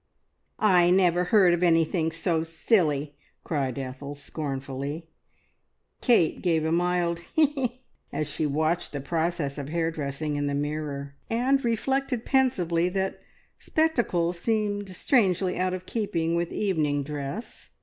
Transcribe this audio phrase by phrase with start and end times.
[0.81, 3.13] '""I never heard anything so silly!"
[3.43, 5.11] cried Ethel scornfully.
[6.01, 10.47] Kate gave a mild "He, he!" as she watched the process of hair dressing in
[10.47, 13.21] the mirror, and reflected pensively that
[13.59, 17.69] spectacles seemed strangely out of keeping with evening dress.